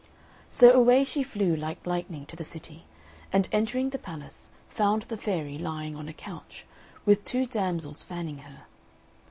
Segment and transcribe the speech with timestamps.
[0.49, 2.85] So away she flew like lightning to the city,
[3.31, 6.65] and entering the palace, found the fairy lying on a couch,
[7.05, 8.63] with two damsels fanning her.